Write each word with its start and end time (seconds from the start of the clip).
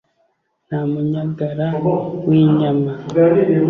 Nta 0.67 0.79
munyagara 0.91 1.67
w’inyama. 2.27 2.91